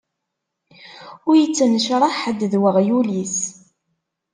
Ur 1.27 1.35
yettnecṛaḥ 1.37 2.15
ḥedd 2.23 2.41
d 2.51 2.53
uɣyul-is. 2.65 3.37